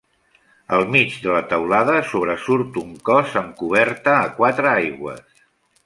[0.77, 5.45] Al mig de la teulada sobresurt un cos amb coberta a quatre aigües.